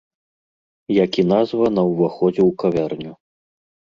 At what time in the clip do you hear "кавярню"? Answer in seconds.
2.63-3.13